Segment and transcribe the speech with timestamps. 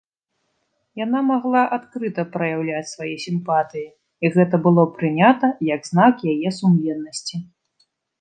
[0.99, 3.83] Яна магла адкрыта праяўляць свае сімпатыі,
[4.25, 7.35] і гэта было прынята як знак яе сумленнасці.